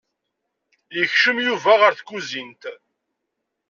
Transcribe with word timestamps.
Yekcem 0.95 1.37
Yuba 1.45 1.73
ar 1.85 1.93
tkuzint. 1.99 2.61